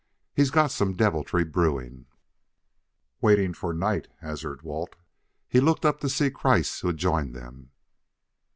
[0.33, 2.07] He's got some deviltry brewing."
[3.21, 4.95] "Waiting for night," hazarded Walt.
[5.47, 7.69] He looked up to see Kreiss who had joined them.